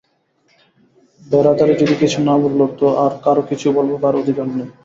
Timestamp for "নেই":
4.51-4.69